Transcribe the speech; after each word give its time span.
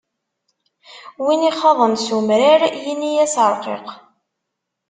Win 1.23 1.41
ixaḍen 1.51 1.93
s 2.05 2.07
umrar, 2.17 2.61
yini-as 2.83 3.35
ṛqiq. 3.51 3.87